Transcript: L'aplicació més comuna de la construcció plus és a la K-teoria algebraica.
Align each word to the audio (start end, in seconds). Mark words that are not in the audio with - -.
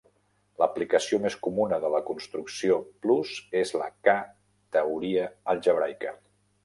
L'aplicació 0.61 1.17
més 1.25 1.35
comuna 1.47 1.77
de 1.83 1.91
la 1.95 1.99
construcció 2.07 2.79
plus 3.05 3.35
és 3.63 3.75
a 3.77 3.83
la 3.83 3.91
K-teoria 4.09 5.29
algebraica. 5.55 6.17